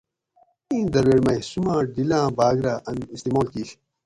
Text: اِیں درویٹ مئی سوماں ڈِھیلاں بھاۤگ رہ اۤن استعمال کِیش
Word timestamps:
اِیں 0.69 0.83
درویٹ 0.93 1.19
مئی 1.25 1.39
سوماں 1.49 1.81
ڈِھیلاں 1.93 2.27
بھاۤگ 2.37 2.57
رہ 2.65 2.73
اۤن 2.87 2.97
استعمال 3.15 3.47
کِیش 3.53 3.69